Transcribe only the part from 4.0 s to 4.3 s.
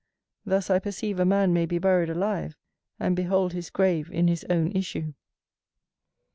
in